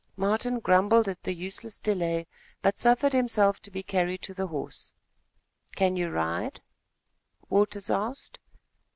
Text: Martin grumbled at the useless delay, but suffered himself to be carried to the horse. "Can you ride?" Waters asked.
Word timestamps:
Martin 0.17 0.59
grumbled 0.59 1.07
at 1.07 1.21
the 1.21 1.31
useless 1.31 1.77
delay, 1.77 2.25
but 2.63 2.75
suffered 2.75 3.13
himself 3.13 3.59
to 3.61 3.69
be 3.69 3.83
carried 3.83 4.19
to 4.23 4.33
the 4.33 4.47
horse. 4.47 4.95
"Can 5.75 5.95
you 5.95 6.09
ride?" 6.09 6.59
Waters 7.49 7.91
asked. 7.91 8.39